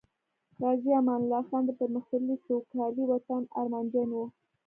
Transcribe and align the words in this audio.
غازی 0.61 0.91
امان 0.99 1.21
الله 1.23 1.41
خان 1.49 1.63
د 1.65 1.71
پرمختللي، 1.79 2.35
سوکالۍ 2.45 3.03
وطن 3.07 3.41
ارمانجن 3.59 4.09
وو 4.13 4.25